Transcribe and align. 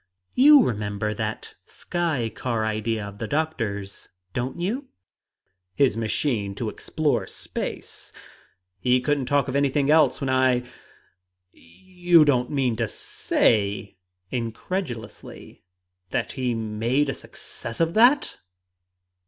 "You 0.33 0.63
remember 0.63 1.13
that 1.13 1.53
sky 1.67 2.31
car 2.33 2.65
idea 2.65 3.05
of 3.05 3.19
the 3.19 3.27
doctor's, 3.27 4.09
don't 4.33 4.59
you?" 4.59 4.87
"His 5.75 5.95
machine 5.95 6.55
to 6.55 6.69
explore 6.69 7.27
space? 7.27 8.11
He 8.79 8.99
couldn't 8.99 9.27
talk 9.27 9.47
of 9.47 9.55
anything 9.55 9.91
else 9.91 10.19
when 10.19 10.31
I 10.31 10.63
you 11.51 12.25
don't 12.25 12.49
mean 12.49 12.75
to 12.77 12.87
say" 12.87 13.99
incredulously 14.31 15.61
"that 16.09 16.31
he 16.31 16.55
made 16.55 17.07
a 17.07 17.13
success 17.13 17.79
of 17.79 17.93
that!" 17.93 18.39